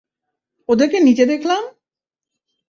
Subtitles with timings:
[0.69, 1.63] ওদেরকে নিচে দেখলাম!